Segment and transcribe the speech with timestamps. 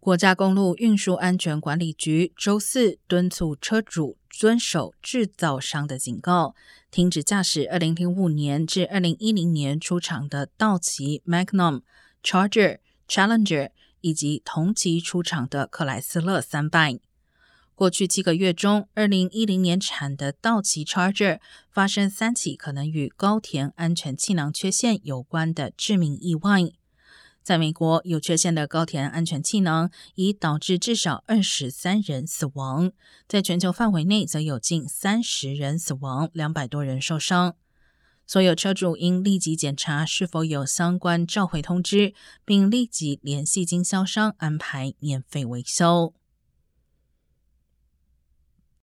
[0.00, 6.54] 国家公路运输安全管理局周四敦促车主遵守制造商的警告，
[6.90, 11.82] 停止驾驶2005年至2010年出厂的道奇 Magnum、
[12.24, 16.98] Charger、Challenger 以及同期出厂的克莱斯勒三百。
[17.74, 21.40] 过去七个月中，2010年产的道奇 Charger
[21.70, 26.72] 发生三起可能与高田安全气囊缺陷有关的致命意外。
[27.42, 32.90] 在美国，有缺陷的高铁安全气囊已导致至少二十三人死亡；
[33.26, 37.56] 在全球范围内，则有近三十人死亡，两百多人受伤。
[38.26, 46.14] 所有车主应立即检查是否有相关召回通知，并立即联系经销商安排免费维修。